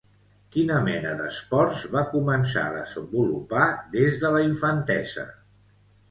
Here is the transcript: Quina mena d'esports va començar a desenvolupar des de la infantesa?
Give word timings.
Quina 0.53 0.75
mena 0.85 1.09
d'esports 1.17 1.83
va 1.95 2.01
començar 2.13 2.63
a 2.69 2.71
desenvolupar 2.75 3.67
des 3.97 4.17
de 4.25 4.31
la 4.37 4.41
infantesa? 4.47 5.27